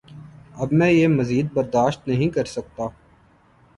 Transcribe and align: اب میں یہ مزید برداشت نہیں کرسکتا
اب 0.55 0.71
میں 0.71 0.89
یہ 0.91 1.07
مزید 1.09 1.51
برداشت 1.53 2.07
نہیں 2.07 2.29
کرسکتا 2.29 2.87